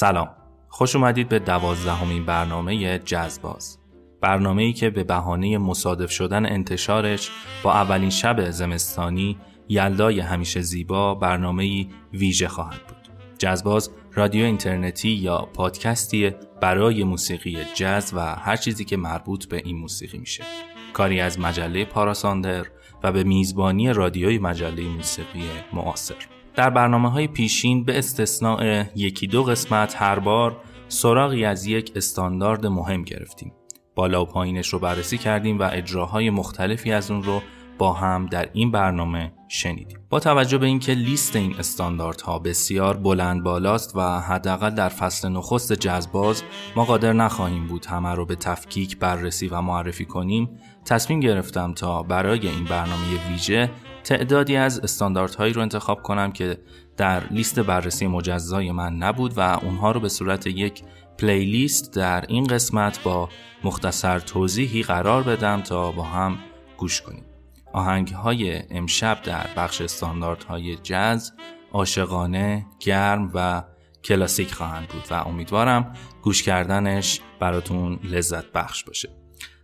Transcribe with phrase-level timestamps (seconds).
[0.00, 0.28] سلام.
[0.68, 3.78] خوش اومدید به دوازدهمین برنامه جزباز.
[4.20, 7.30] برنامه ای که به بهانه مصادف شدن انتشارش
[7.62, 13.08] با اولین شب زمستانی یلدای همیشه زیبا برنامه ویژه خواهد بود.
[13.38, 16.30] جزباز رادیو اینترنتی یا پادکستی
[16.60, 20.44] برای موسیقی جز و هر چیزی که مربوط به این موسیقی میشه.
[20.92, 22.66] کاری از مجله پاراساندر
[23.02, 26.37] و به میزبانی رادیوی مجله موسیقی معاصر.
[26.58, 30.56] در برنامه های پیشین به استثناء یکی دو قسمت هر بار
[30.88, 33.52] سراغی از یک استاندارد مهم گرفتیم.
[33.94, 37.42] بالا و پایینش رو بررسی کردیم و اجراهای مختلفی از اون رو
[37.78, 39.98] با هم در این برنامه شنیدیم.
[40.10, 45.72] با توجه به اینکه لیست این استانداردها بسیار بلند بالاست و حداقل در فصل نخست
[45.72, 46.42] جزباز
[46.76, 50.48] ما قادر نخواهیم بود همه رو به تفکیک بررسی و معرفی کنیم
[50.84, 53.70] تصمیم گرفتم تا برای این برنامه ویژه
[54.04, 56.58] تعدادی از استانداردهایی رو انتخاب کنم که
[56.96, 60.82] در لیست بررسی مجزای من نبود و اونها رو به صورت یک
[61.18, 63.28] پلیلیست در این قسمت با
[63.64, 66.38] مختصر توضیحی قرار بدم تا با هم
[66.76, 67.24] گوش کنیم
[67.72, 71.30] آهنگ های امشب در بخش استانداردهای جز
[71.72, 73.62] عاشقانه، گرم و
[74.04, 79.08] کلاسیک خواهند بود و امیدوارم گوش کردنش براتون لذت بخش باشه.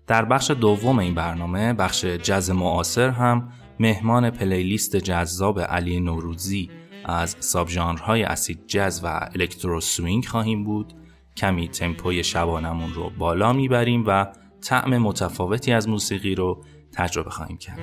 [0.06, 3.48] در بخش دوم این برنامه بخش جز معاصر هم
[3.80, 6.70] مهمان playlist جذاب علی نوروزی
[7.04, 10.92] از sub ژانرهای acid jazz و electro swing خواهیم بود.
[11.36, 14.26] کمی تمپوی شبانمون رو بالا می‌بریم و
[14.60, 17.80] طعم متفاوتی از موسیقی رو تجربه خواهیم کرد.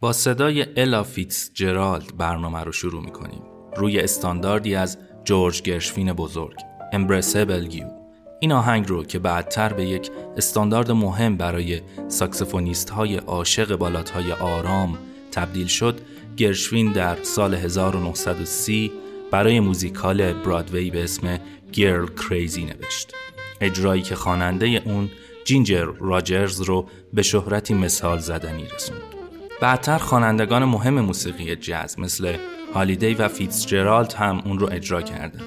[0.00, 3.42] با صدای الا فیتزجرالد برنامه رو شروع می کنیم.
[3.76, 6.56] روی استانداردی از جورج گرشوین بزرگ
[6.92, 7.86] Embraceable You
[8.40, 14.32] این آهنگ رو که بعدتر به یک استاندارد مهم برای ساکسفونیست های عاشق بالاد های
[14.32, 14.98] آرام
[15.32, 16.00] تبدیل شد
[16.36, 18.92] گرشوین در سال 1930
[19.30, 21.40] برای موزیکال برادوی به اسم
[21.72, 23.12] Girl Crazy نوشت.
[23.60, 25.10] اجرایی که خواننده اون
[25.44, 29.07] جینجر راجرز رو به شهرتی مثال زدنی رسوند.
[29.60, 32.36] بعدتر خوانندگان مهم موسیقی جاز مثل
[32.74, 35.42] هالیدی و فیتزجرالد هم اون رو اجرا کردند.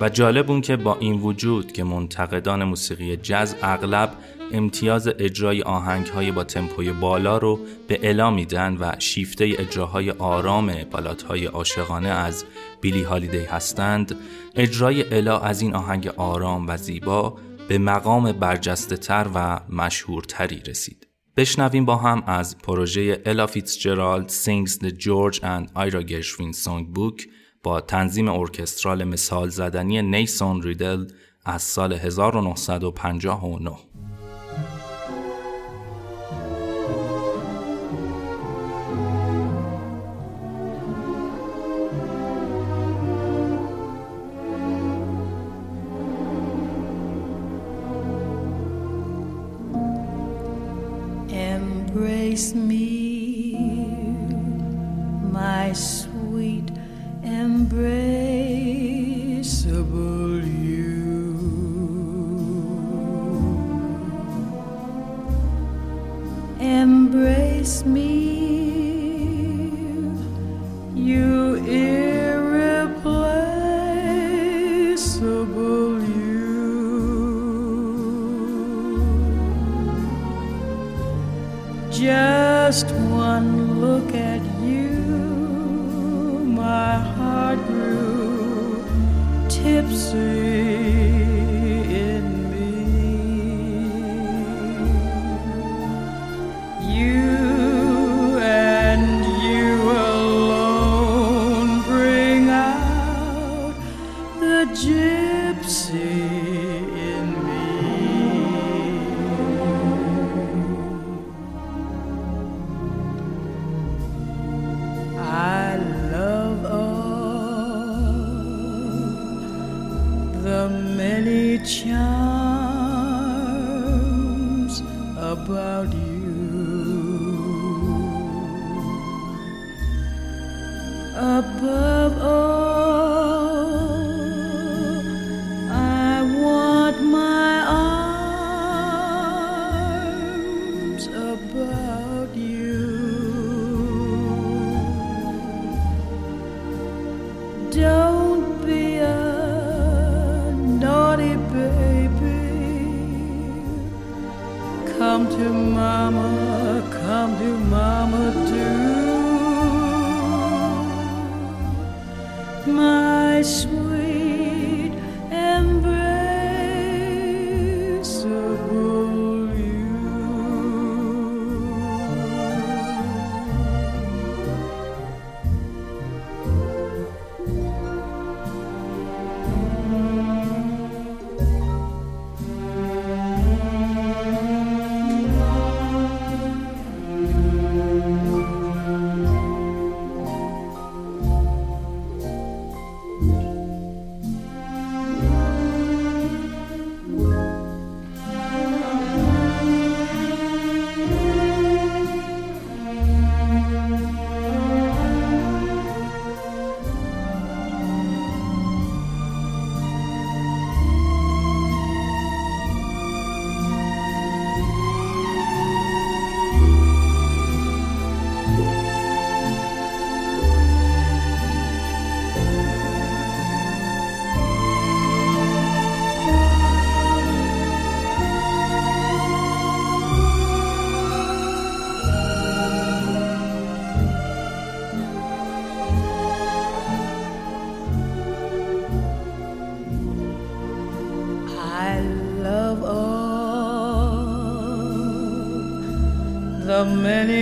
[0.00, 4.12] و جالب اون که با این وجود که منتقدان موسیقی جز اغلب
[4.52, 10.72] امتیاز اجرای آهنگ های با تمپوی بالا رو به الا میدن و شیفته اجراهای آرام
[10.90, 12.44] بالات های عاشقانه از
[12.80, 14.16] بیلی هالیدی هستند
[14.54, 17.36] اجرای الا از این آهنگ آرام و زیبا
[17.68, 20.97] به مقام برجسته تر و مشهورتری رسید.
[21.38, 27.28] بشنویم با هم از پروژه الا فیتزجرالد Sings the George and Ira Gershwin Songbook
[27.62, 31.06] با تنظیم ارکسترال مثال زدنی نیسون ریدل
[31.44, 33.70] از سال 1959
[52.38, 52.97] Embrace me,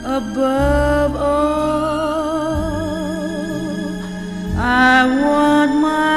[0.05, 1.33] Above all,
[4.59, 6.12] I want my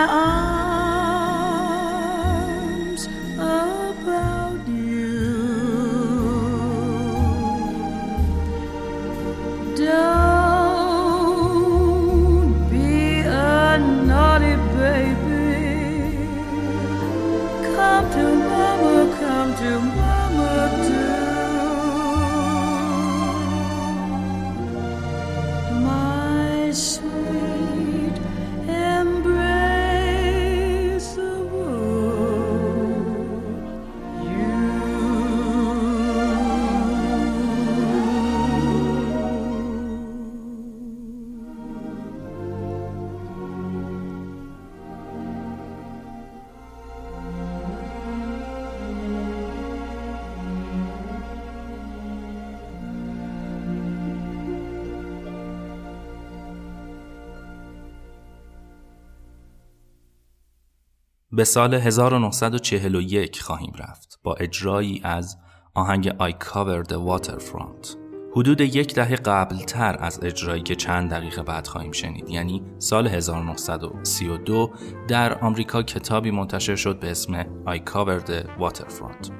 [61.35, 65.37] به سال 1941 خواهیم رفت با اجرایی از
[65.73, 67.97] آهنگ I Covered the Waterfront.
[68.35, 73.07] حدود یک دهه قبل تر از اجرایی که چند دقیقه بعد خواهیم شنید یعنی سال
[73.07, 74.71] 1932
[75.07, 79.31] در آمریکا کتابی منتشر شد به اسم I Covered the Waterfront.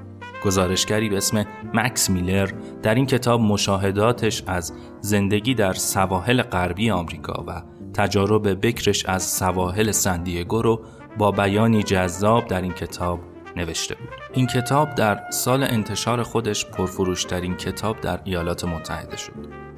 [0.45, 2.51] گزارشگری به اسم مکس میلر
[2.83, 7.61] در این کتاب مشاهداتش از زندگی در سواحل غربی آمریکا و
[7.93, 10.81] تجارب بکرش از سواحل سندیگو رو
[11.17, 13.19] با بیانی جذاب در این کتاب
[13.55, 14.09] نوشته بود.
[14.33, 19.33] این کتاب در سال انتشار خودش پرفروشترین کتاب در ایالات متحده شد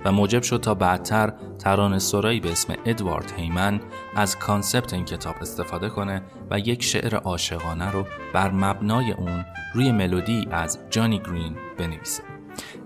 [0.05, 3.79] و موجب شد تا بعدتر ترانه سرایی به اسم ادوارد هیمن
[4.15, 9.91] از کانسپت این کتاب استفاده کنه و یک شعر عاشقانه رو بر مبنای اون روی
[9.91, 12.23] ملودی از جانی گرین بنویسه.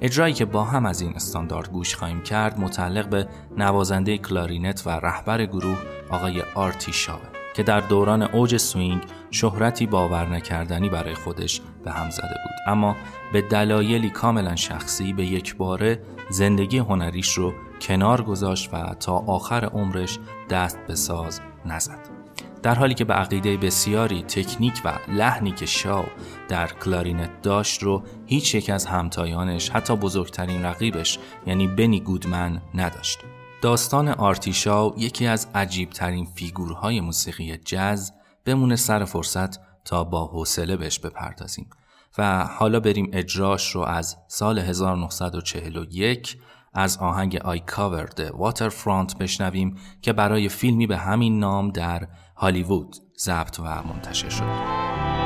[0.02, 3.28] اجرایی که با هم از این استاندارد گوش خواهیم کرد متعلق به
[3.58, 5.78] نوازنده کلارینت و رهبر گروه
[6.10, 12.10] آقای آرتی شاوه که در دوران اوج سوینگ شهرتی باور نکردنی برای خودش به هم
[12.10, 12.52] زده بود.
[12.68, 12.96] اما
[13.34, 19.66] به دلایلی کاملا شخصی به یک باره زندگی هنریش رو کنار گذاشت و تا آخر
[19.66, 22.22] عمرش دست به ساز نزد.
[22.64, 26.06] در حالی که به عقیده بسیاری تکنیک و لحنی که شاو
[26.50, 33.20] در کلارینت داشت رو هیچ یک از همتایانش حتی بزرگترین رقیبش یعنی بنی گودمن نداشت.
[33.62, 38.12] داستان آرتی شاو یکی از عجیبترین فیگورهای موسیقی جز
[38.46, 41.70] بمونه سر فرصت تا با حوصله بهش بپردازیم
[42.18, 46.38] و حالا بریم اجراش رو از سال 1941
[46.74, 52.96] از آهنگ I Covered the Waterfront بشنویم که برای فیلمی به همین نام در هالیوود
[53.20, 55.21] ضبط و منتشر شد.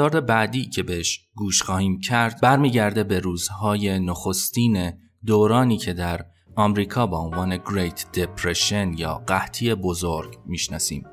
[0.00, 4.92] استاندارد بعدی که بهش گوش خواهیم کرد برمیگرده به روزهای نخستین
[5.26, 6.26] دورانی که در
[6.56, 11.06] آمریکا با عنوان Great Depression یا قحطی بزرگ می‌شناسیم.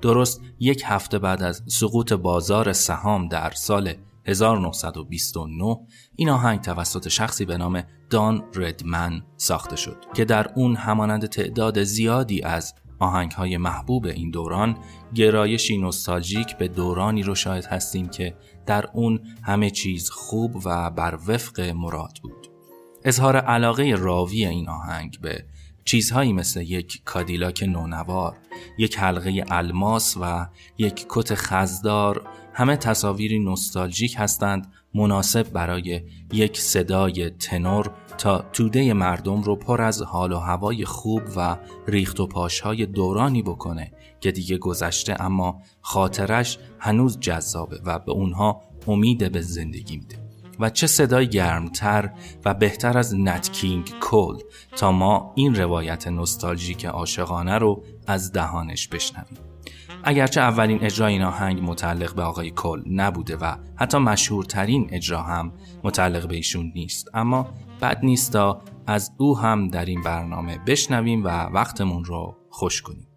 [0.00, 3.94] درست یک هفته بعد از سقوط بازار سهام در سال
[4.26, 5.76] 1929
[6.16, 11.82] این آهنگ توسط شخصی به نام دان ردمن ساخته شد که در اون همانند تعداد
[11.82, 14.76] زیادی از آهنگ های محبوب این دوران
[15.14, 21.18] گرایشی نوستالژیک به دورانی رو شاهد هستیم که در اون همه چیز خوب و بر
[21.26, 22.50] وفق مراد بود.
[23.04, 25.44] اظهار علاقه راوی این آهنگ به
[25.84, 28.36] چیزهایی مثل یک کادیلاک نونوار،
[28.78, 30.46] یک حلقه الماس و
[30.78, 39.42] یک کت خزدار همه تصاویری نوستالژیک هستند مناسب برای یک صدای تنور تا توده مردم
[39.42, 41.56] رو پر از حال و هوای خوب و
[41.86, 48.62] ریخت و پاشهای دورانی بکنه که دیگه گذشته اما خاطرش هنوز جذابه و به اونها
[48.88, 50.22] امید به زندگی میده.
[50.60, 52.10] و چه صدای گرمتر
[52.44, 54.38] و بهتر از نت کینگ کول
[54.76, 59.51] تا ما این روایت نوستالژیک عاشقانه رو از دهانش بشنویم.
[60.04, 65.52] اگرچه اولین اجرا این آهنگ متعلق به آقای کل نبوده و حتی مشهورترین اجرا هم
[65.84, 67.08] متعلق به ایشون نیست.
[67.14, 72.82] اما بد نیست تا از او هم در این برنامه بشنویم و وقتمون رو خوش
[72.82, 73.08] کنیم.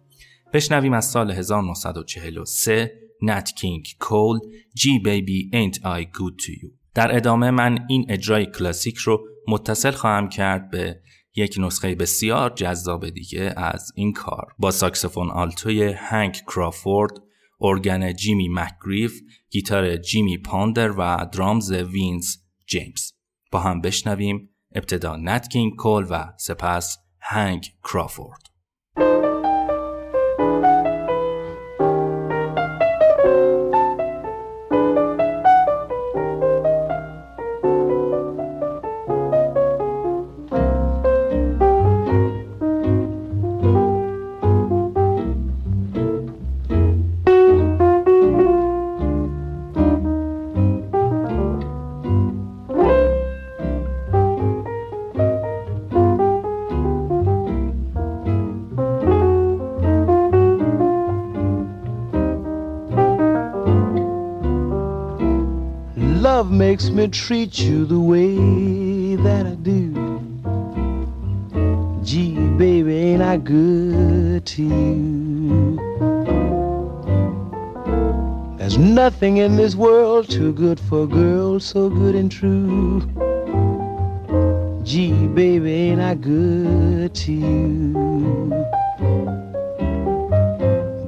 [0.52, 4.38] بشنویم از سال 1943 نت کینگ کول
[4.74, 6.70] Gee Baby ain't I good to you.
[6.94, 11.00] در ادامه من این اجرای کلاسیک رو متصل خواهم کرد به
[11.36, 14.52] یک نسخه بسیار جذاب دیگه از این کار.
[14.58, 17.12] با ساکسفون آلتوی هنک کرافورد
[17.60, 23.12] organ جیمی مکگریف گیتار جیمی پاندر و drums وینز جیمز.
[23.52, 28.45] با هم بشنویم ابتدا نت کینگ کول و سپس هنگ کرافورد.
[67.08, 69.92] Treat you the way that I do.
[72.02, 75.76] Gee, baby, ain't I good to you?
[78.58, 83.00] There's nothing in this world too good for a girl so good and true.
[84.82, 87.92] Gee, baby, ain't I good to you?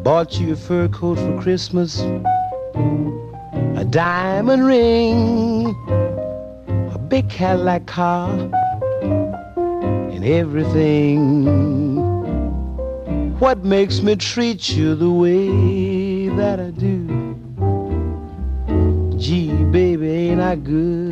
[0.02, 2.02] Bought you a fur coat for Christmas
[3.78, 5.72] a diamond ring,
[7.28, 8.30] Cadillac car,
[9.02, 11.44] and everything.
[13.38, 17.06] What makes me treat you the way that I do?
[19.16, 21.07] Gee, baby, ain't I good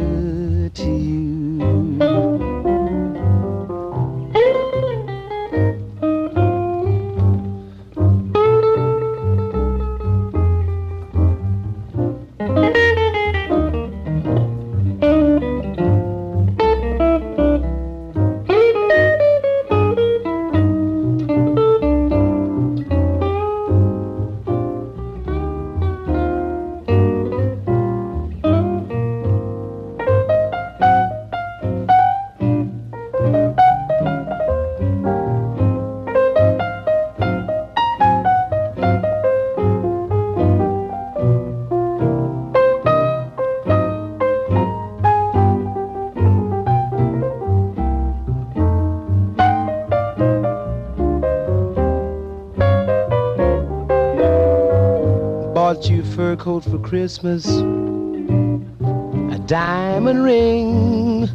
[56.46, 61.28] for Christmas, a diamond ring,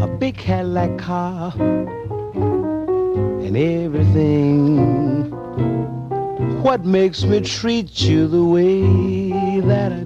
[0.00, 1.52] a big Cadillac car,
[3.44, 5.30] and everything.
[6.62, 10.04] What makes me treat you the way that I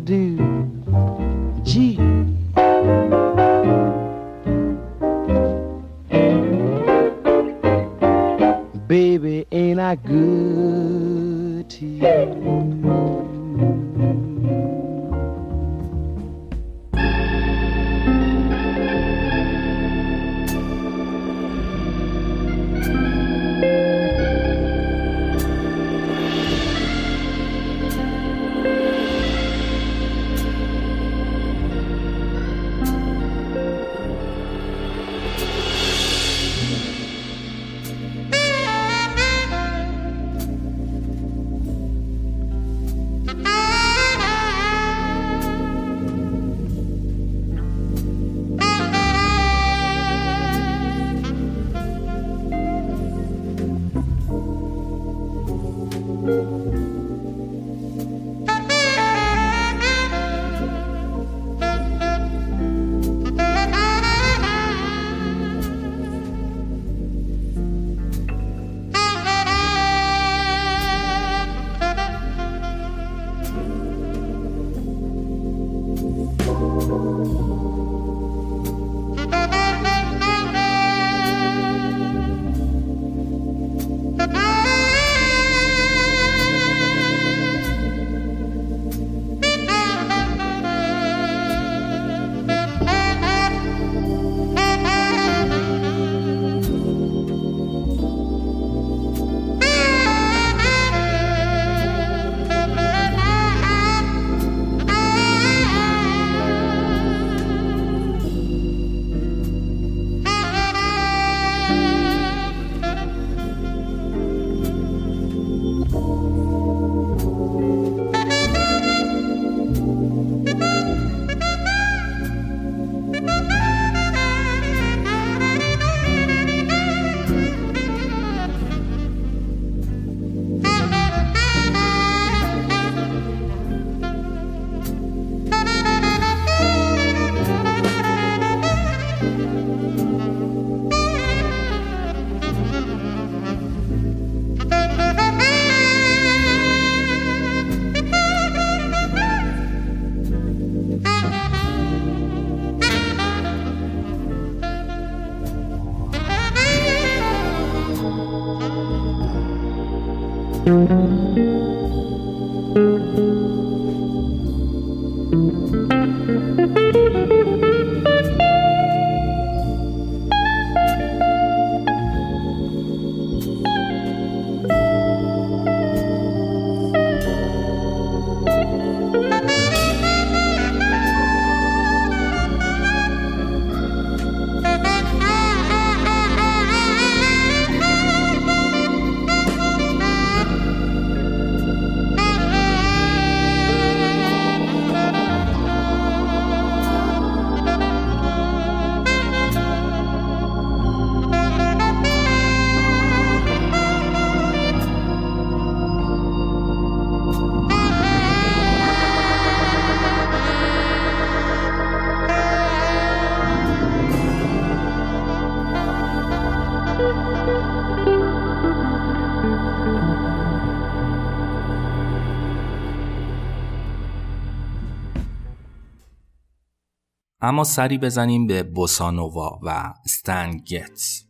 [227.53, 231.25] اما سری بزنیم به بوسانووا و استن گتس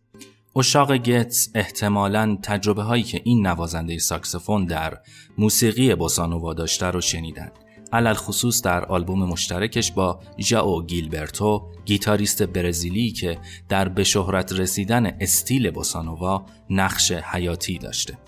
[0.56, 4.98] عشاق گتس احتمالا تجربه هایی که این نوازنده ساکسفون در
[5.38, 7.52] موسیقی بوسانووا داشته رو شنیدن
[7.92, 15.06] علی الخصوص در آلبوم مشترکش با ژائو گیلبرتو گیتاریست برزیلی که در به شهرت رسیدن
[15.20, 18.18] استیل بوسانووا نقش حیاتی داشته.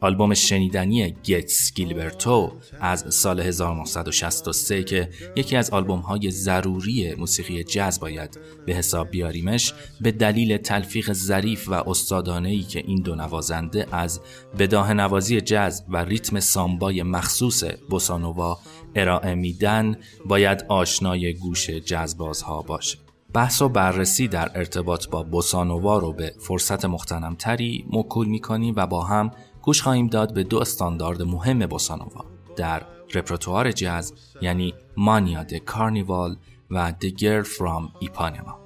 [0.00, 8.00] آلبوم شنیدنی گتس گیلبرتو از سال 1963 که یکی از آلبوم های ضروری موسیقی جاز
[8.00, 14.20] باید به حساب بیاریمش به دلیل تلفیق ظریف و استادانه که این دو نوازنده از
[14.58, 18.58] بداه نوازی جاز و ریتم سامبای مخصوص بوسانووا
[18.94, 22.98] ارائه میدن باید آشنای گوش جزبازها باشه.
[23.34, 29.04] بحث و بررسی در ارتباط با بوسانووا رو به فرصت مختنمتری مکول می‌کنیم و با
[29.04, 29.30] هم
[29.64, 32.24] گوش خواهیم داد به دو استاندارد مهم بوسانووا
[32.56, 32.82] در
[33.14, 36.36] رپرتوار جاز یعنی Manhã de Carnaval
[36.70, 38.58] و The Girl from Ipanema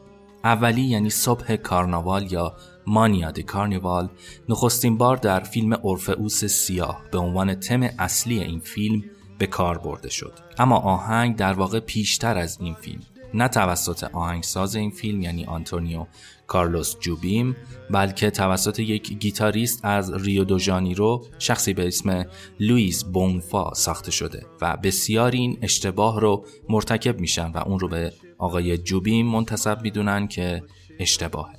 [0.45, 2.55] اولی یعنی صبح کارناوال یا
[2.87, 4.09] Manhã de Carnaval
[4.49, 9.05] نخستین بار در فیلم اورفئوس سیاه به عنوان تم اصلی این فیلم
[9.39, 10.33] به کار برده شد.
[10.59, 13.03] اما آهنگ در واقع پیشتر از این فیلم.
[13.35, 16.07] نه توسط آهنگساز این فیلم یعنی آنتونیو
[16.47, 17.57] کارلوس جوبیم
[17.91, 22.27] بلکه توسط یک گیتاریست از ریو دو جانیرو شخصی به اسم
[22.61, 28.13] لوئیس بونفا ساخته شده و بسیاری این اشتباه رو مرتکب میشن و اون رو به
[28.39, 30.63] آقای جوبیم منتسب می‌دونن که
[30.99, 31.55] اشتباهه.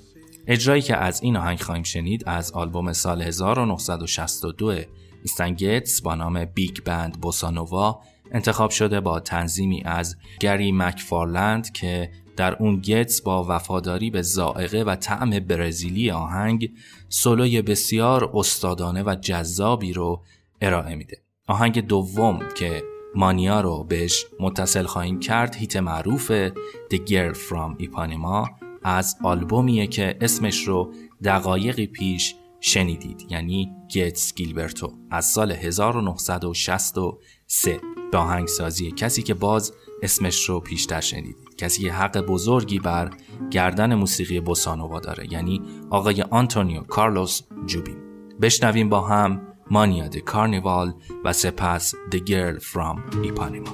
[0.47, 4.75] اجرایی که از این آهنگ خواهیم شنید از آلبوم سال 1962
[5.23, 11.71] استن گتس با نام Big Band Bossa Nova انتخاب شده با تنظیمی از گری مکفارلند
[11.71, 16.71] که در اون گتس با وفاداری به زائقه و طعم برزیلی آهنگ
[17.09, 20.23] سولوی بسیار استادانه و جذابی رو
[20.61, 21.17] ارائه میده.
[21.47, 22.83] آهنگ دوم که
[23.15, 26.31] مانیا رو بهش متصل خواهیم کرد هیت معروف
[26.91, 28.49] The Girl From Ipanema
[28.83, 38.17] از آلبومیه که اسمش رو دقایقی پیش شنیدید یعنی گتس گیلبرتو از سال 1963 به
[38.17, 41.49] آهنگسازی کسی که باز اسمش رو پیشتر شنیدید.
[41.57, 43.09] کسی که حق بزرگی بر
[43.51, 47.95] گردن موسیقی بوسانووا داره یعنی آقای آنتونیو کارلوس جوبی
[48.41, 49.41] بشنویم با هم
[49.71, 50.93] مانیا د کارنیوال
[51.25, 53.73] و سپس The Girl From Ipanema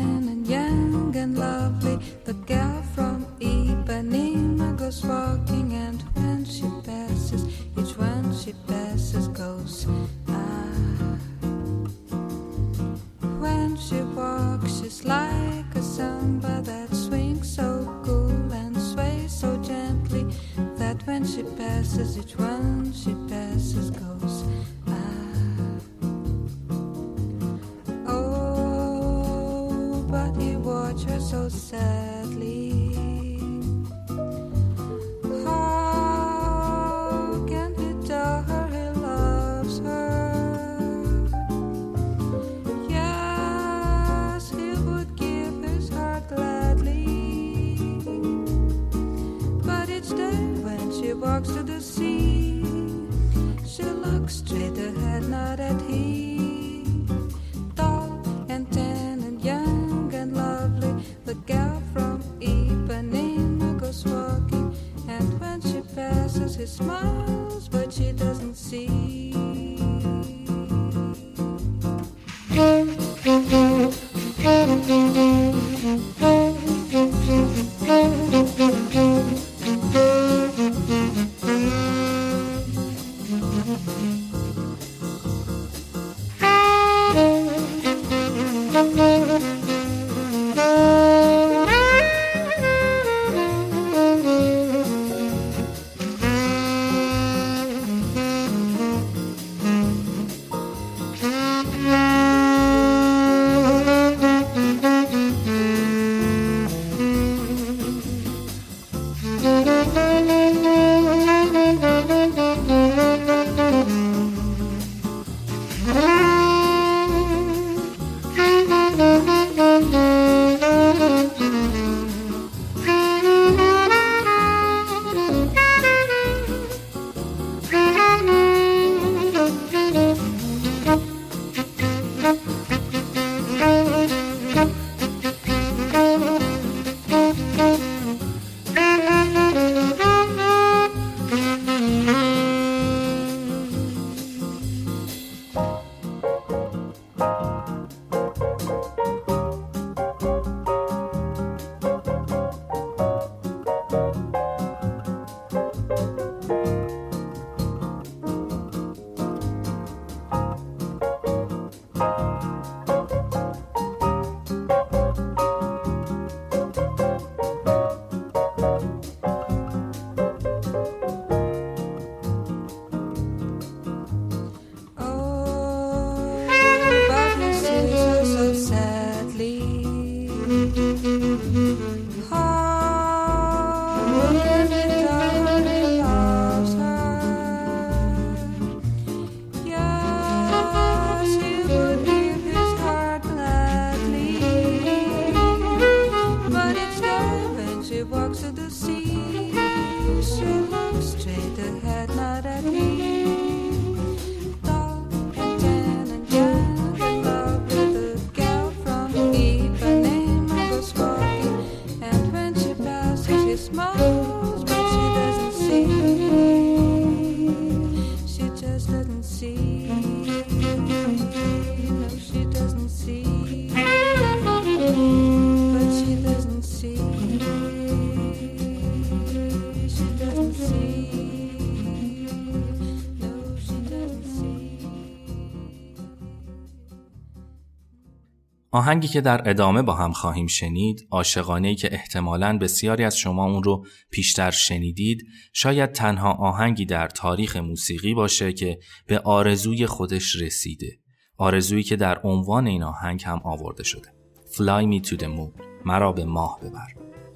[238.81, 243.63] آهنگی که در ادامه با هم خواهیم شنید عاشقانه که احتمالاً بسیاری از شما اون
[243.63, 250.99] رو پیشتر شنیدید شاید تنها آهنگی در تاریخ موسیقی باشه که به آرزوی خودش رسیده.
[251.37, 254.09] آرزویی که در عنوان این آهنگ هم آورده شده.
[254.51, 256.87] Fly me to the moon مرا به ماه ببر.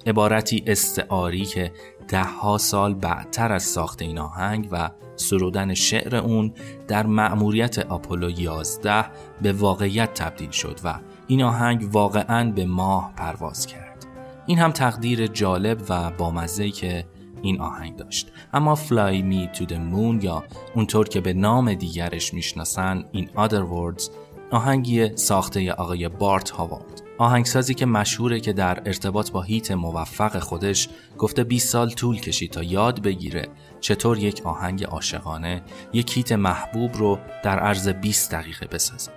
[0.06, 1.72] عبارتی استعاری که
[2.08, 6.52] دهها سال بعدتر از ساخت این آهنگ و سرودن شعر اون
[6.88, 9.04] در مأموریت آپولو 11
[9.42, 14.06] به واقعیت تبدیل شد و این آهنگ واقعا به ماه پرواز کرد.
[14.46, 17.06] این هم تقدیر جالب و بامزه‌ای که
[17.42, 18.32] این آهنگ داشت.
[18.52, 23.50] اما Fly Me to the Moon یا اونطور که به نام دیگرش می‌شناسن این Other
[23.52, 24.10] Words
[24.50, 27.02] آهنگی ساخته آقای بارت هاوارد.
[27.18, 32.50] آهنگسازی که مشهوره که در ارتباط با هیت موفق خودش گفته 20 سال طول کشید
[32.50, 33.48] تا یاد بگیره
[33.80, 35.62] چطور یک آهنگ عاشقانه
[35.92, 39.15] یک هیت محبوب رو در عرض 20 دقیقه بسازه.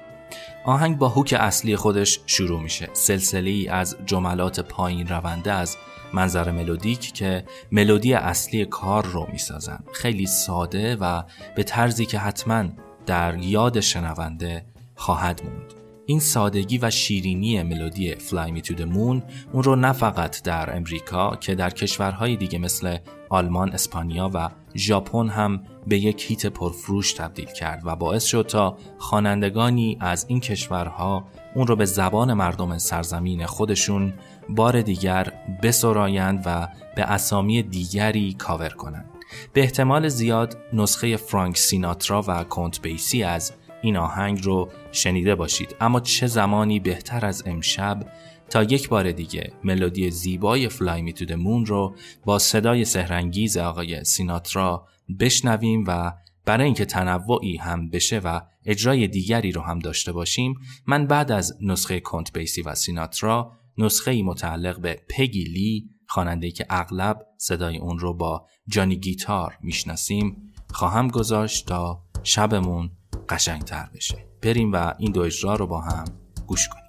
[0.64, 2.90] آهنگ با هوک اصلی خودش شروع میشه.
[2.94, 5.78] سلسله ای از جملات پایین رونده از
[6.14, 9.80] منظر ملودیک که ملودی اصلی کار رو می‌سازن.
[9.94, 11.24] خیلی ساده و
[11.56, 12.66] به طرزی که حتما
[13.06, 15.74] در یاد شنونده خواهد موند.
[16.06, 19.22] این سادگی و شیرینی ملودی Fly Me to the Moon
[19.54, 22.98] اون رو نه فقط در امریکا که در کشورهای دیگه مثل
[23.30, 28.78] آلمان، اسپانیا و ژاپن هم به یک هیت پرفروش تبدیل کرد و باعث شد تا
[28.98, 34.14] خوانندگانی از این کشورها اون رو به زبان مردم سرزمین خودشون
[34.50, 39.10] بار دیگر بسرایند و به اسامی دیگری کاور کنند.
[39.54, 45.76] به احتمال زیاد نسخه فرانک سیناترا و کنت بیسی از این آهنگ رو شنیده باشید
[45.82, 48.06] اما چه زمانی بهتر از امشب
[48.50, 51.96] تا یک بار دیگه ملودی زیبای فلای می تو مون رو
[52.26, 54.88] با صدای سهرنگیز آقای سیناترا
[55.20, 56.14] بشنویم و
[56.46, 60.56] برای اینکه تنوعی هم بشه و اجرای دیگری رو هم داشته باشیم
[60.88, 66.66] من بعد از نسخه کنت بیسی و سیناترا نسخه متعلق به پگی لی خواننده که
[66.70, 72.92] اغلب صدای اون رو با جانی گیتار می‌شناسیم خواهم گذاشت تا شبمون
[73.30, 74.26] قشنگتر بشه.
[74.42, 76.06] بریم و این دو اجرا رو با هم
[76.48, 76.89] گوش کنیم.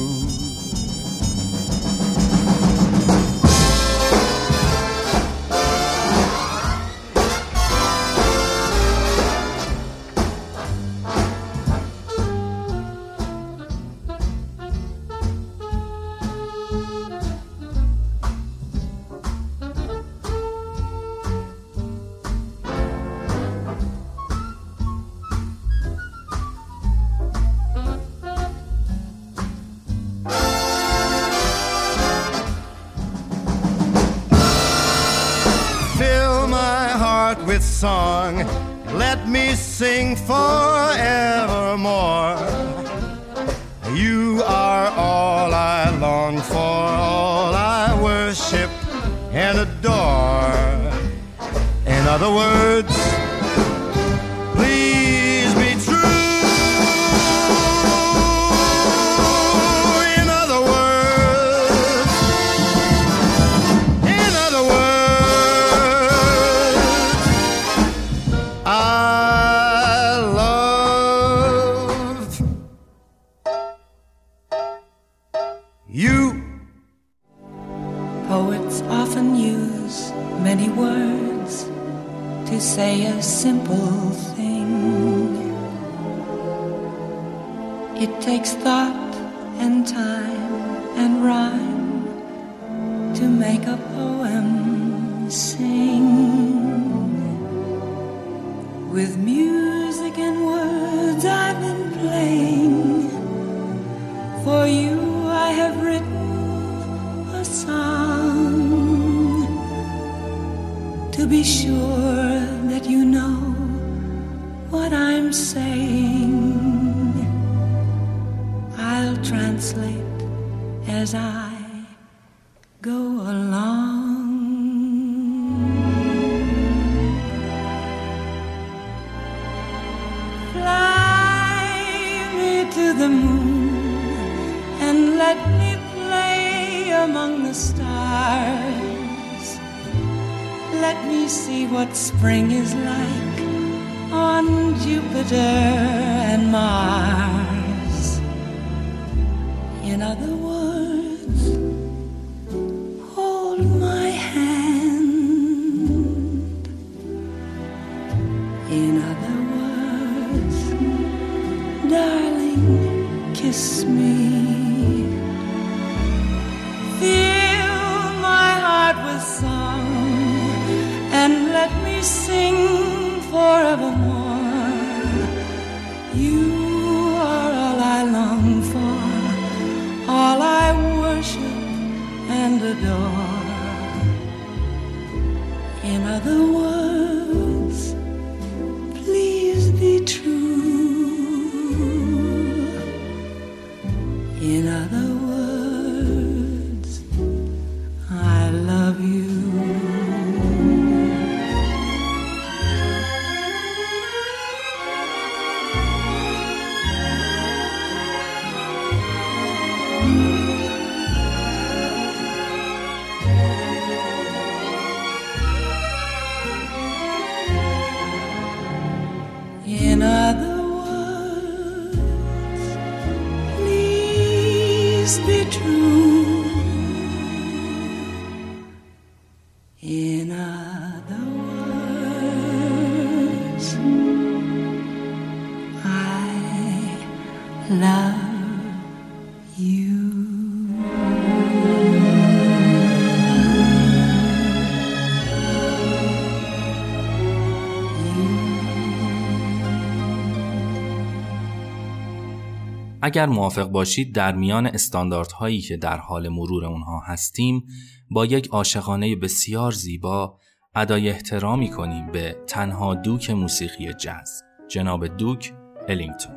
[253.11, 257.63] اگر موافق باشید در میان استانداردهایی که در حال مرور اونها هستیم
[258.11, 260.37] با یک عاشقانه بسیار زیبا
[260.75, 265.53] ادای احترامی کنیم به تنها دوک موسیقی جاز جناب دوک
[265.89, 266.35] الینگتون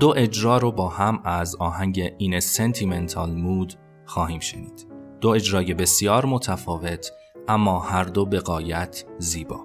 [0.00, 3.74] دو اجرا رو با هم از آهنگ این سنتیمنتال مود
[4.06, 4.86] خواهیم شنید.
[5.20, 7.12] دو اجرای بسیار متفاوت
[7.48, 9.60] اما هر دو به قایت زیبا.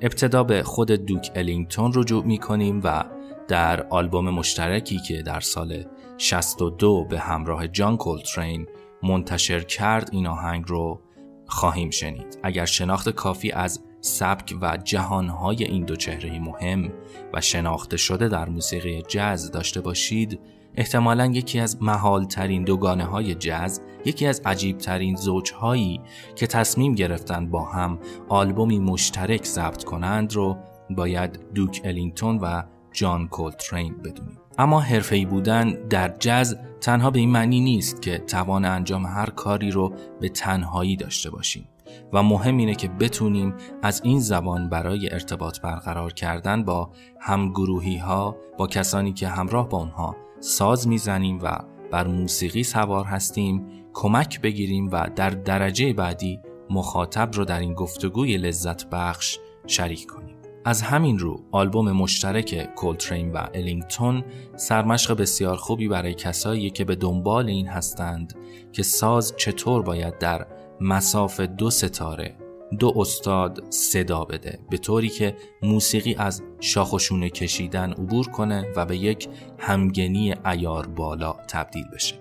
[0.00, 3.04] ابتدا به خود دوک الینگتون رجوع می کنیم و
[3.50, 5.84] در آلبوم مشترکی که در سال
[6.18, 8.66] 62 به همراه جان کولترین
[9.02, 11.00] منتشر کرد این آهنگ رو
[11.46, 12.38] خواهیم شنید.
[12.42, 16.92] اگر شناخت کافی از سبک و جهانهای این دو چهره مهم
[17.32, 20.40] و شناخته شده در موسیقی جاز داشته باشید
[20.74, 26.00] احتمالا یکی از محال ترین دوگانه های جاز یکی از عجیب ترین زوج هایی
[26.36, 27.98] که تصمیم گرفتن با هم
[28.28, 30.56] آلبومی مشترک ضبط کنند رو
[30.90, 32.62] باید دوک الینگتون و
[32.92, 34.38] جان کولترین بدونیم.
[34.58, 39.70] اما حرفه‌ای بودن در جز تنها به این معنی نیست که توان انجام هر کاری
[39.70, 41.68] رو به تنهایی داشته باشیم.
[42.12, 48.36] و مهم اینه که بتونیم از این زبان برای ارتباط برقرار کردن با همگروهی ها
[48.58, 51.58] با کسانی که همراه با اونها ساز می‌زنیم و
[51.90, 58.36] بر موسیقی سوار هستیم کمک بگیریم و در درجه بعدی مخاطب رو در این گفتگوی
[58.36, 60.39] لذت بخش شریک کنیم.
[60.64, 64.24] از همین رو آلبوم مشترک کولترین و الینگتون
[64.56, 68.34] سرمشق بسیار خوبی برای کسایی که به دنبال این هستند
[68.72, 70.46] که ساز چطور باید در
[70.80, 72.36] مساف دو ستاره
[72.78, 74.58] دو استاد صدا بده.
[74.70, 81.32] به طوری که موسیقی از شاخشونه کشیدن عبور کنه و به یک همگنی ایار بالا
[81.32, 82.16] تبدیل بشه.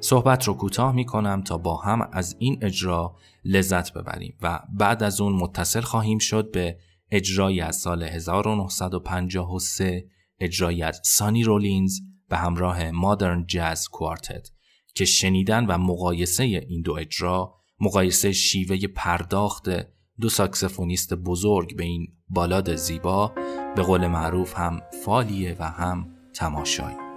[0.00, 3.14] صحبت رو کوتاه می کنم تا با هم از این اجرا
[3.44, 6.76] لذت ببریم و بعد از اون متصل خواهیم شد به
[7.10, 10.04] اجرایی از سال 1953
[10.40, 14.48] اجرایی از سانی رولینز به همراه مادرن جاز کوارتت
[14.94, 19.68] که شنیدن و مقایسه این دو اجرا مقایسه شیوه پرداخت
[20.20, 23.32] دو ساکسفونیست بزرگ به این بالاد زیبا
[23.76, 27.09] به قول معروف هم فالیه و هم تماشایی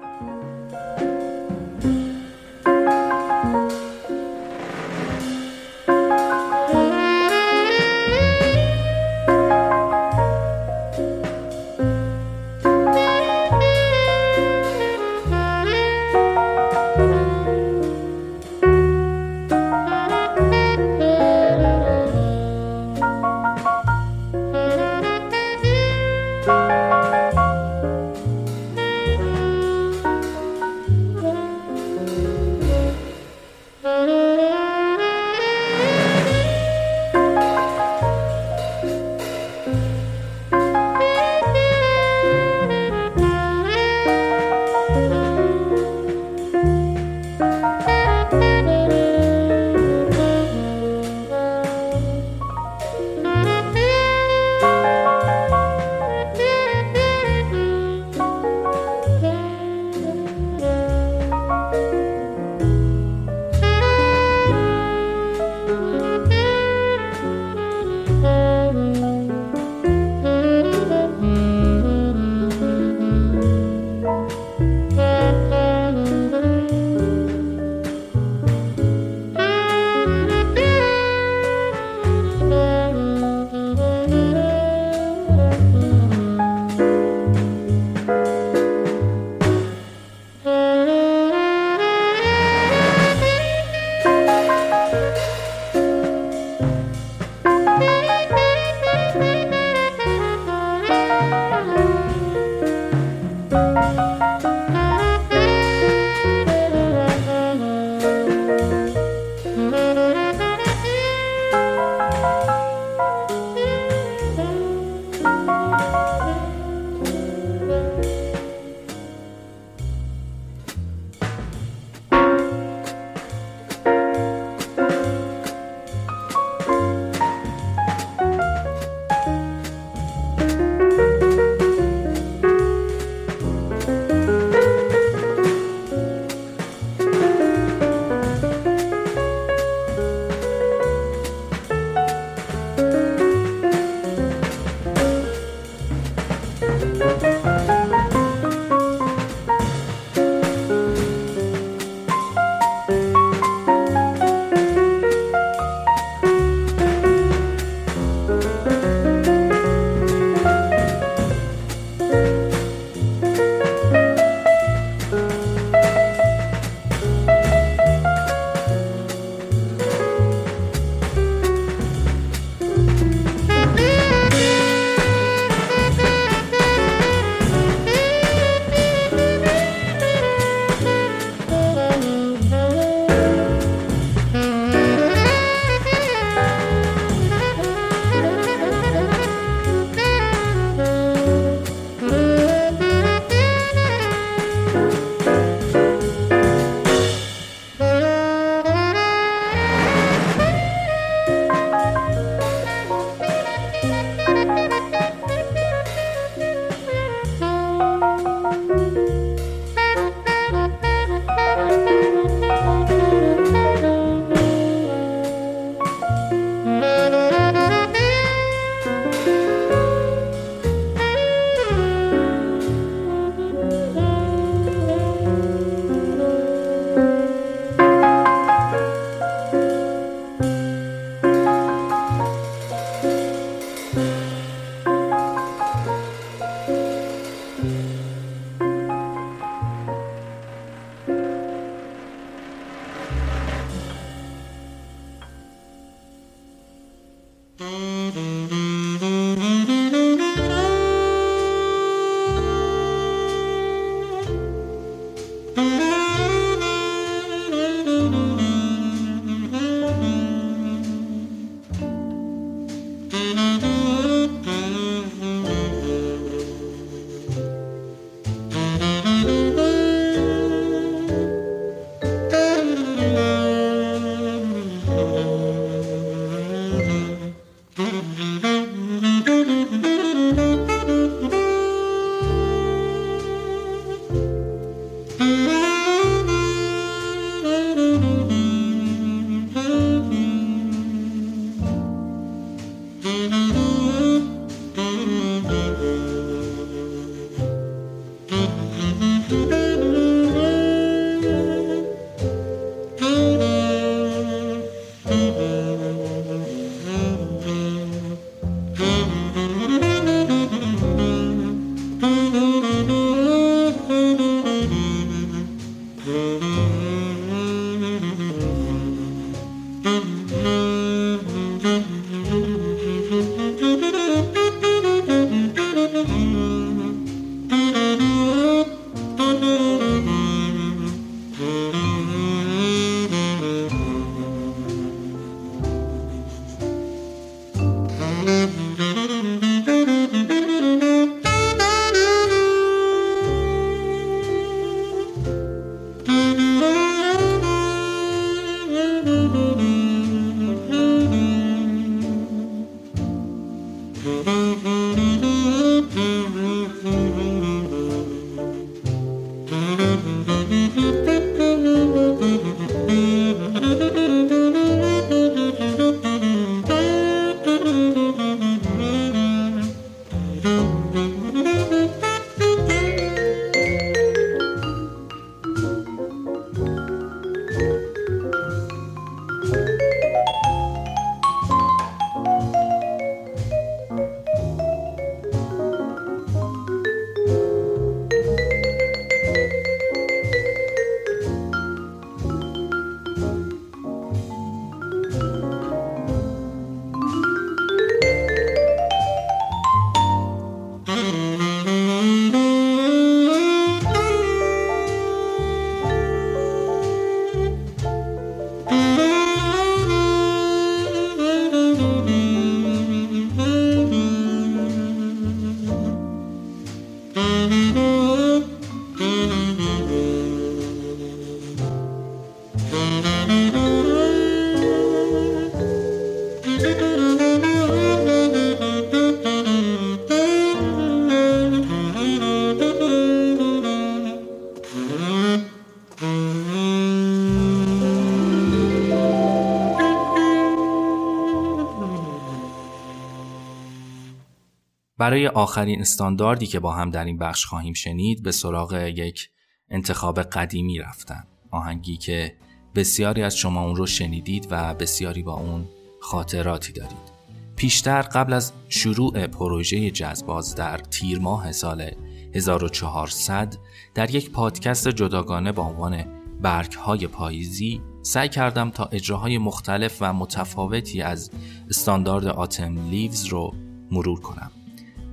[445.04, 449.30] برای آخرین استانداردی که با هم در این بخش خواهیم شنید به سراغ یک
[449.70, 451.24] انتخاب قدیمی رفتن.
[451.51, 452.36] آهنگی که
[452.76, 455.66] بسیاری از شما اون رو شنیدید و بسیاری با اون
[456.01, 457.12] خاطراتی دارید.
[457.56, 461.91] پیشتر قبل از شروع پروژه جزباز در تیر ماه سال
[462.34, 463.58] 1400
[463.93, 466.06] در یک پادکست جداگانه با عنوان
[466.41, 471.32] برگ های پاییزی سعی کردم تا اجراهای مختلف و متفاوتی از
[471.70, 473.54] استاندارد آتم لیوز رو
[473.91, 474.43] مرور کنم.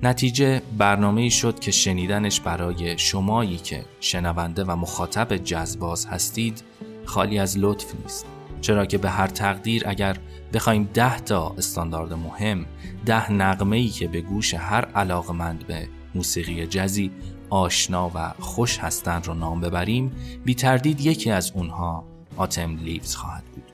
[0.02, 6.62] نتیجه برنامه شد که شنیدنش برای شمایی که شنونده و مخاطب جزباز هستید
[7.04, 8.26] خالی از لطف نیست.
[8.60, 10.16] چرا که به هر تقدیر اگر
[10.52, 12.66] بخوایم ده تا استاندارد مهم
[13.06, 17.10] ده نقمه که به گوش هر علاقمند به موسیقی جزی
[17.50, 20.12] آشنا و خوش هستند رو نام ببریم
[20.44, 22.04] بی تردید یکی از اونها
[22.36, 23.64] Autumn Leaves خواهد بود.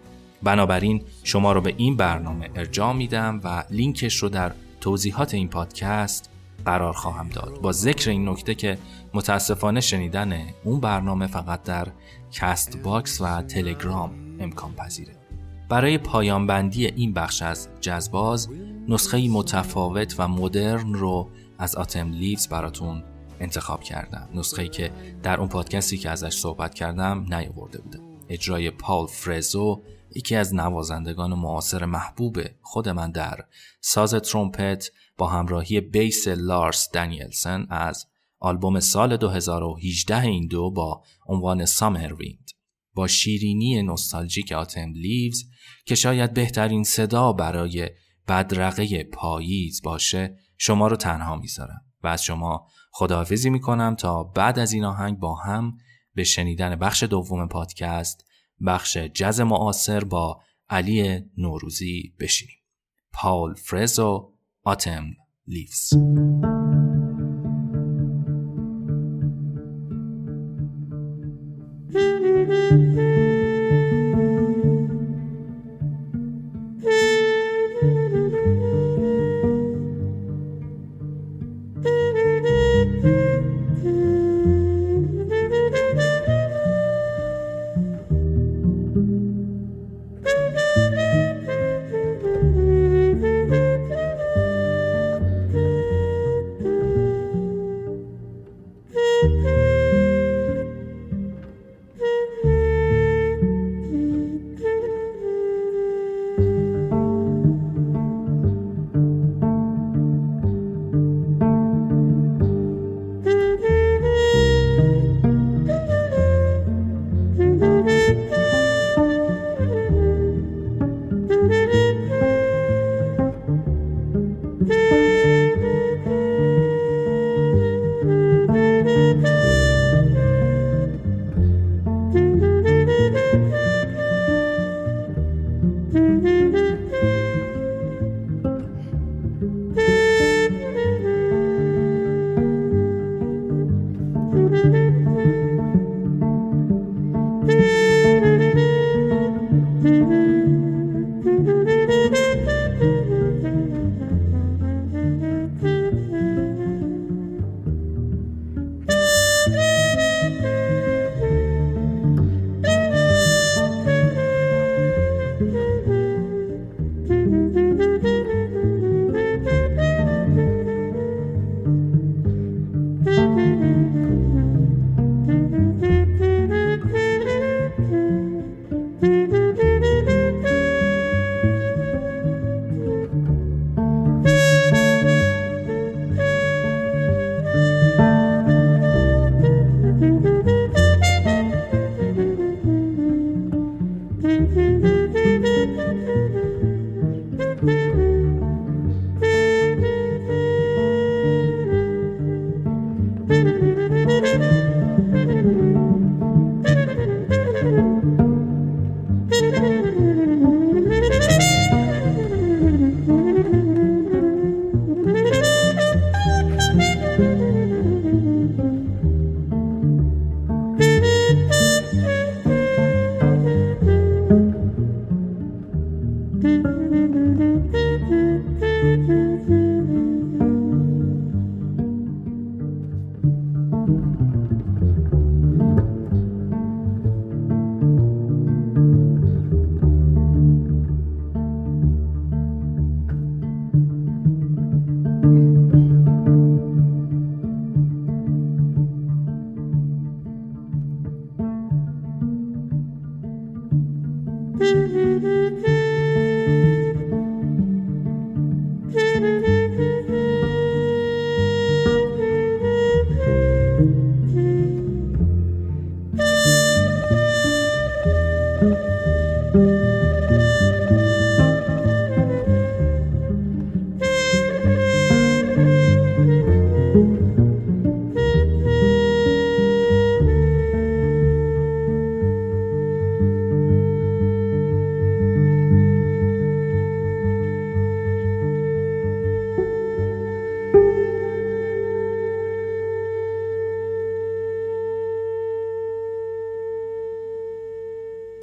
[0.42, 4.52] بنابراین شما رو به این برنامه ارجاع میدم و لینکش رو در
[4.86, 6.30] توضیحات این پادکست
[6.64, 7.60] قرار خواهم داد.
[7.60, 8.78] با ذکر این نکته که
[9.14, 11.88] متاسفانه شنیدن اون برنامه فقط در
[12.32, 15.12] کست باکس و تلگرام امکان پذیره.
[15.68, 18.48] برای پایان بندی این بخش از JazzBuzz
[18.88, 23.02] نسخه متفاوت و مدرن رو از Autumn Leaves براتون
[23.40, 24.28] انتخاب کردم.
[24.34, 24.90] نسخه که
[25.22, 29.82] در اون پادکستی که ازش صحبت کردم نیاورده بودم اجرای پال فرزو
[30.16, 33.44] یکی از نوازندگان معاصر محبوب خود من در
[33.80, 38.06] ساز ترومپت با همراهی بیس لارس دنیلسن از
[38.38, 42.50] آلبوم سال 2018 این دو با عنوان سامر ویند
[42.94, 45.44] با شیرینی نوستالژیک آتم لیوز
[45.84, 47.90] که شاید بهترین صدا برای
[48.28, 54.72] بدرقه پاییز باشه شما رو تنها می‌ذارم و از شما خداحافظی می‌کنم تا بعد از
[54.72, 55.76] این آهنگ با هم
[56.14, 58.25] به شنیدن بخش دوم پادکست
[58.66, 62.56] بخش جز معاصر با علی نوروزی بشینیم.
[63.12, 64.32] پاول فرزو
[64.64, 65.04] آتم
[65.46, 65.92] لیفز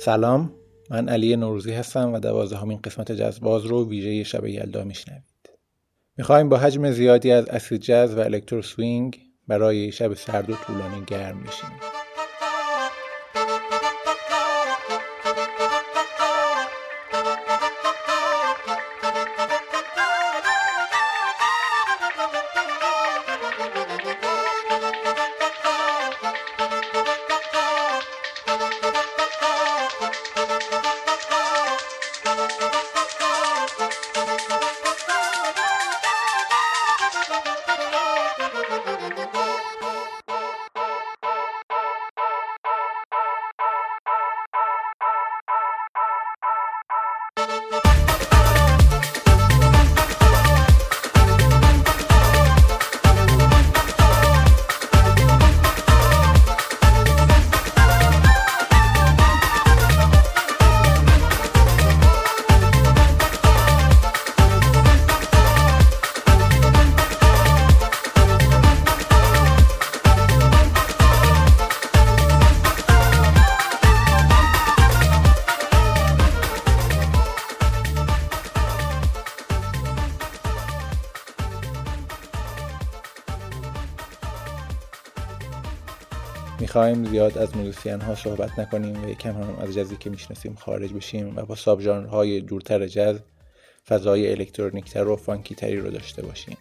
[0.05, 0.53] سلام
[0.89, 5.23] من علی نوروزی هستم و دوازدهمین قسمت جزباز رو ویژه شب یلدا میشنوید.
[6.17, 11.05] می‌خوایم با حجم زیادی از اسید جز و الکترو سوینگ برای شب سرد و طولانی
[11.07, 11.92] گرم میشیم
[86.95, 90.93] می‌خوایم زیاد از musician ها صحبت نکنیم و یکم هم از جزی که می‌شناسیم خارج
[90.93, 93.19] بشیم و با sub های دورتر جز
[93.87, 96.57] فضای الکترونیکتر و funky تری رو داشته باشیم.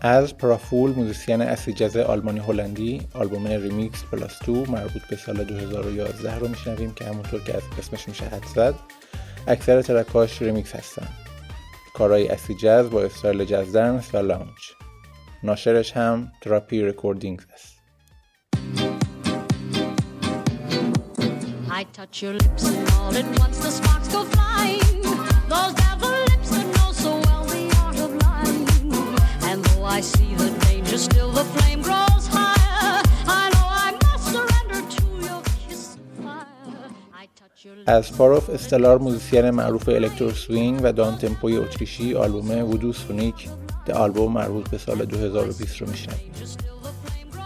[0.00, 6.38] از پرافول musician acid jazz آلمانی هلندی آلبوم Remix Plus 2 مربوط به سال 2011
[6.38, 8.74] رو میشنویم که همونطور که از اسمش میشه حد زد
[9.46, 11.08] اکثر track اش remix هستن.
[11.94, 14.72] کارهای acid jazz با style jazz dance و lounge.
[15.42, 17.75] ناشرش هم تراپی رکوردینگز است.
[21.78, 25.02] I touch your lips and all at once the sparks go flying.
[25.52, 28.64] Those devil lips that know so well the art of lying.
[29.48, 33.02] And though I see the danger, still the flame grows higher.
[33.42, 36.88] I know I must surrender to your kiss fire.
[37.88, 43.48] اسپاروف استلار موزیسین معروف الکترو سوینگ و دان تمپوی اتریشی آلبوم ودو سونیک
[43.86, 46.32] ده آلبوم مربوط به سال 2020 رو میشنویم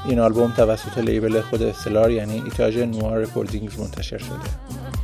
[0.05, 5.00] این آلبوم توسط label خود استلار یعنی Etage Noir Recordings منتشر شده.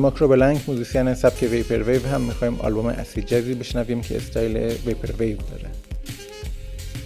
[0.00, 5.12] ماکرو بلنک موزیسین سبک ویپر ویو هم می‌خوایم آلبوم اسید جزی بشنویم که استایل ویپر
[5.18, 5.70] ویو داره.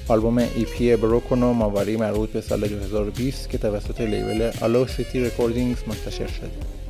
[0.08, 6.26] آلبوم ایپی بروکنو ماوری مربوط به سال 2020 که توسط لیبل آلو سیتی رکوردینگز منتشر
[6.26, 6.83] شده.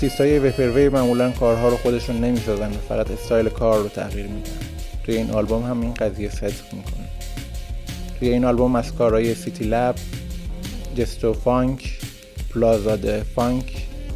[0.00, 4.50] آرتیست های vaporwave معمولا کارها رو خودشون نمی‌سازن و فقط استایل کار رو تغییر میدن.
[5.04, 7.08] توی این آلبوم هم این قضیه صدق می‌کنه.
[8.18, 9.94] توی این آلبوم از کارهای سیتی لب
[10.96, 11.98] جستو فانک
[12.54, 13.64] پلازاد فانک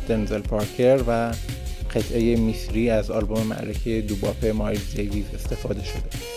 [0.09, 1.33] دنزل پارکر و
[1.95, 6.34] قطعه Mystery از آلبوم معرکه Doo-Bop مایلز دیویز استفاده شده.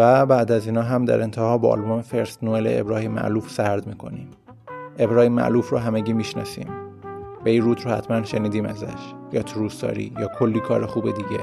[0.00, 4.28] و بعد از اینا هم در انتها با آلبوم فرست نوئل ابراهیم معلوف سرد می‌کنیم.
[4.98, 6.66] ابراهیم معلوف رو همگی می‌شناسیم.
[7.44, 9.14] بیروت رو حتما شنیدیم ازش.
[9.32, 11.40] یا تروستاری یا کلی کار خوب دیگه.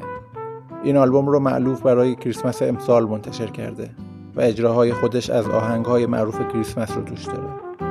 [0.83, 3.89] این آلبوم رو معلوف برای کریسمس امسال منتشر کرده
[4.35, 7.86] و اجراهای خودش از آهنگهای معروف کریسمس رو توش داره.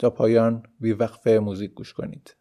[0.00, 2.36] تا پایان بی وقفه موزیک گوش کنید.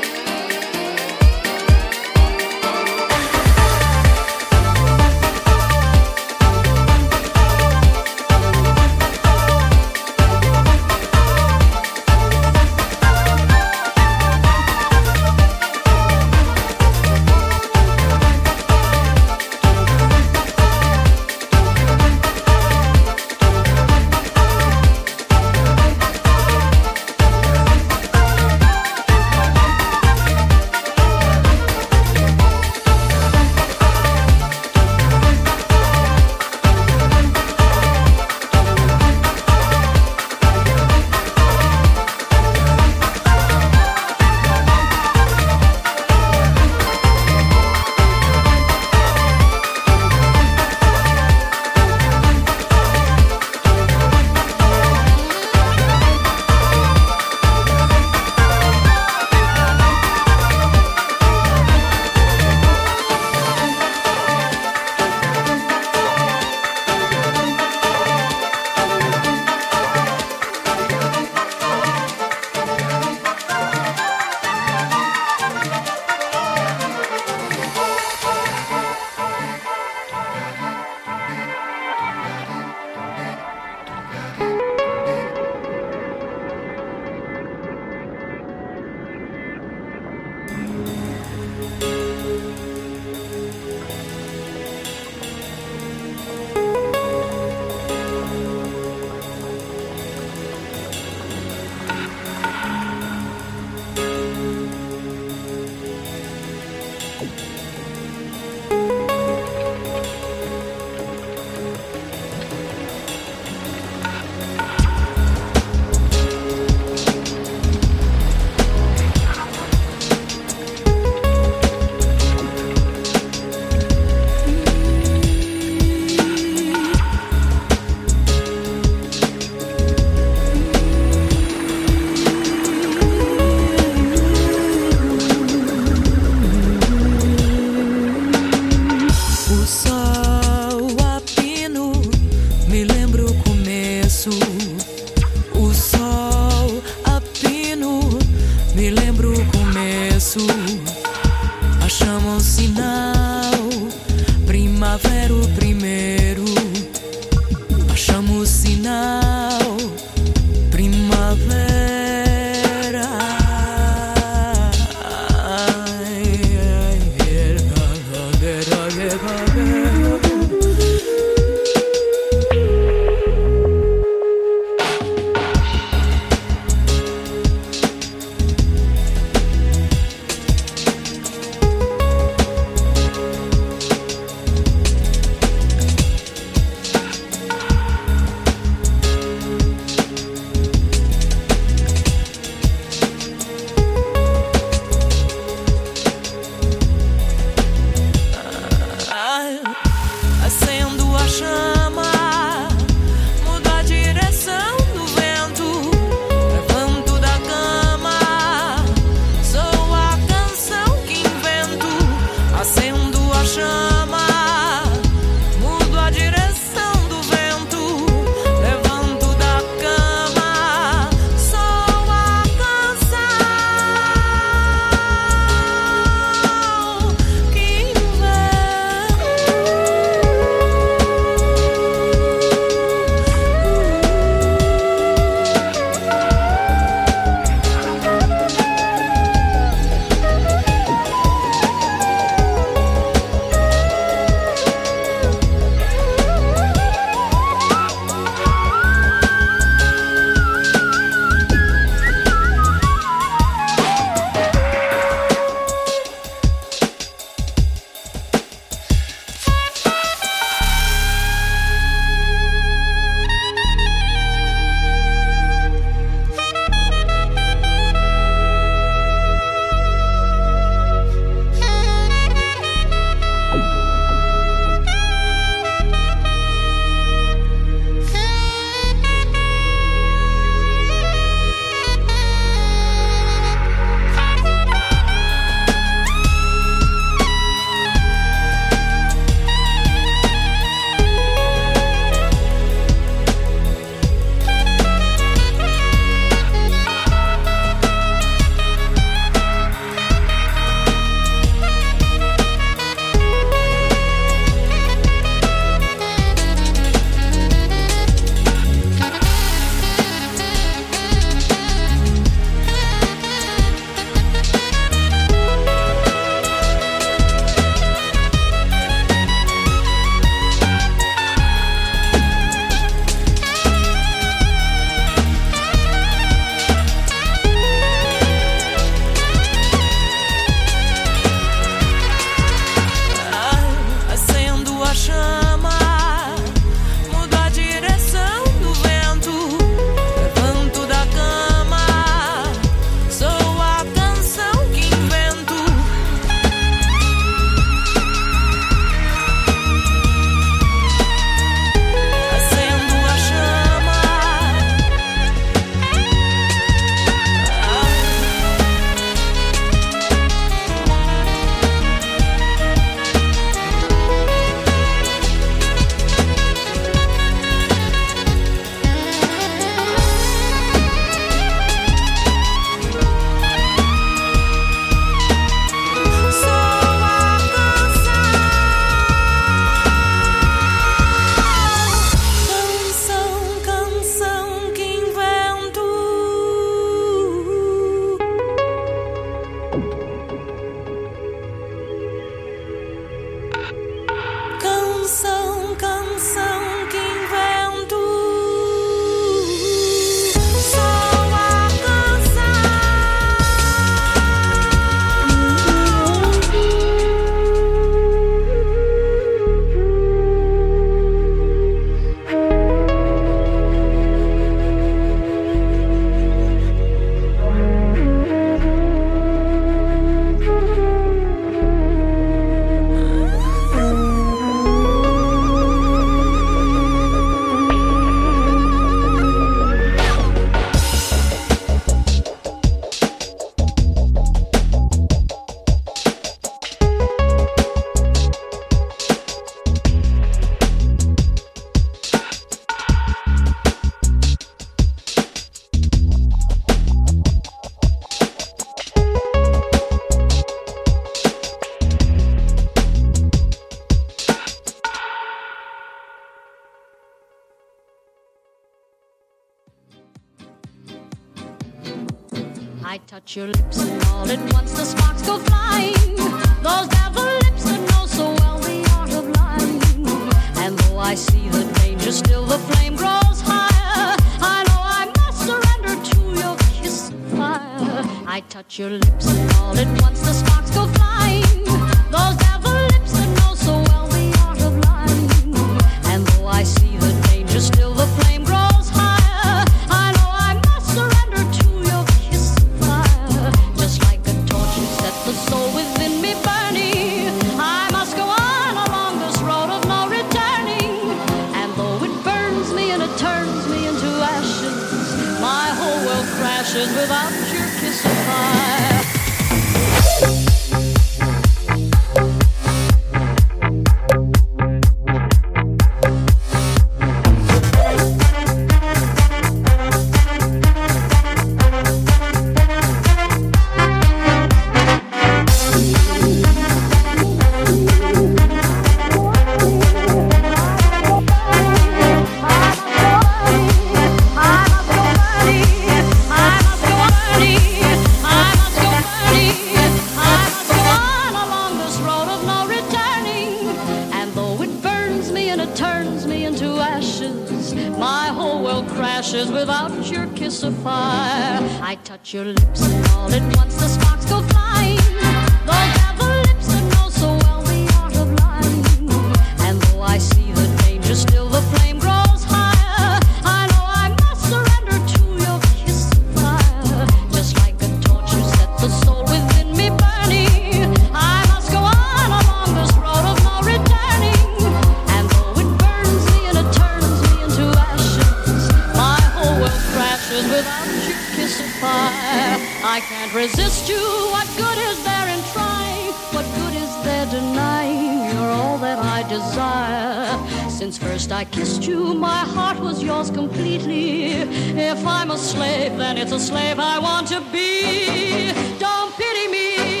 [596.36, 598.52] A slave I want to be.
[598.78, 600.00] Don't pity me,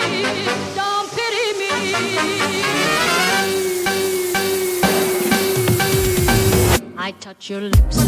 [0.74, 1.70] don't pity me.
[6.98, 8.05] I touch your lips.